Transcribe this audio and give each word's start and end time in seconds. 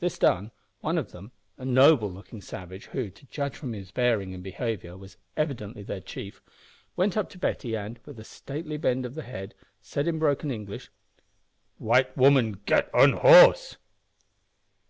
This 0.00 0.18
done, 0.18 0.50
one 0.82 0.98
of 0.98 1.12
them 1.12 1.32
a 1.56 1.64
noble 1.64 2.10
looking 2.12 2.42
savage, 2.42 2.88
who, 2.88 3.08
to 3.08 3.26
judge 3.28 3.56
from 3.56 3.72
his 3.72 3.90
bearing 3.90 4.34
and 4.34 4.42
behaviour, 4.42 4.98
was 4.98 5.16
evidently 5.34 5.82
their 5.82 5.98
chief 6.02 6.42
went 6.94 7.16
up 7.16 7.30
to 7.30 7.38
Betty, 7.38 7.74
and, 7.74 7.98
with 8.04 8.20
a 8.20 8.24
stately 8.24 8.76
bend 8.76 9.06
of 9.06 9.14
the 9.14 9.22
head, 9.22 9.54
said, 9.80 10.06
in 10.06 10.18
broken 10.18 10.50
English, 10.50 10.90
"White 11.78 12.14
woman 12.18 12.60
git 12.66 12.92
on 12.92 13.14
horse!" 13.14 13.78